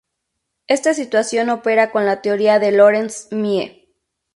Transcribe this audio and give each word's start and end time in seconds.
Esta 0.65 0.95
situación 0.95 1.51
opera 1.51 1.91
con 1.91 2.07
la 2.07 2.23
teoría 2.23 2.57
de 2.57 2.71
Lorenz-Mie. 2.71 3.87